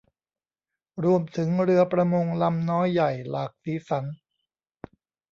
[1.03, 4.05] รวมถึงเรือประมงลำน้อยใหญ่หลากสีสัน